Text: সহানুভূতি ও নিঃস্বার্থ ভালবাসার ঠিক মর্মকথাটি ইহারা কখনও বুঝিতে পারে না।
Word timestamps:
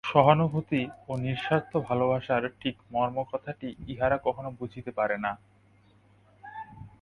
সহানুভূতি 0.03 0.81
ও 1.07 1.11
নিঃস্বার্থ 1.17 1.71
ভালবাসার 1.87 2.43
ঠিক 2.61 2.75
মর্মকথাটি 2.91 3.67
ইহারা 3.87 4.17
কখনও 4.17 4.51
বুঝিতে 4.59 4.91
পারে 4.91 5.17
না। 5.17 5.31